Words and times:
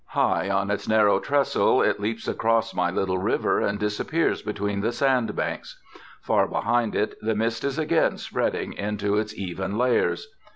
High 0.07 0.49
on 0.49 0.71
its 0.71 0.87
narrow 0.87 1.19
trestle 1.19 1.83
it 1.83 1.99
leaps 1.99 2.27
across 2.27 2.73
my 2.73 2.89
little 2.89 3.19
river 3.19 3.61
and 3.61 3.77
disappears 3.77 4.41
between 4.41 4.81
the 4.81 4.91
sandbanks. 4.91 5.79
Far 6.23 6.47
behind 6.47 6.95
it 6.95 7.13
the 7.21 7.35
mist 7.35 7.63
is 7.63 7.77
again 7.77 8.17
spreading 8.17 8.73
into 8.73 9.17
its 9.19 9.35
even 9.37 9.77
layers. 9.77 10.25